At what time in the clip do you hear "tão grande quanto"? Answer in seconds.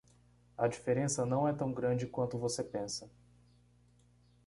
1.53-2.35